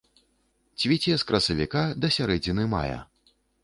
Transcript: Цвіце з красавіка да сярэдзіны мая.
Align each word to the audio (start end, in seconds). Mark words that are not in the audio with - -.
Цвіце 0.83 1.13
з 1.25 1.29
красавіка 1.33 1.85
да 2.01 2.13
сярэдзіны 2.19 2.71
мая. 2.77 2.99